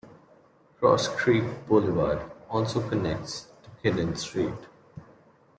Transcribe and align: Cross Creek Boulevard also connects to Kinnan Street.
Cross 0.79 1.09
Creek 1.09 1.43
Boulevard 1.67 2.21
also 2.49 2.81
connects 2.89 3.45
to 3.63 3.69
Kinnan 3.83 4.17
Street. 4.17 4.49